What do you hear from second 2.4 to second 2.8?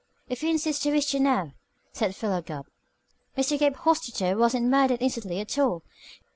Gubb,